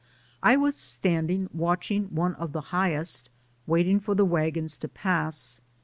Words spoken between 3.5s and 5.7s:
waiting for the wagons to pass.